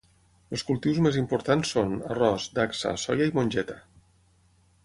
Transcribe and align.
Els 0.55 0.63
cultius 0.69 1.01
més 1.07 1.19
importants 1.23 1.75
són: 1.77 1.93
arròs, 2.15 2.49
dacsa, 2.61 2.97
soia 3.05 3.31
i 3.33 3.37
mongeta. 3.39 3.81